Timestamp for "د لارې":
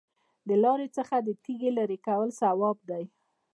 0.47-0.87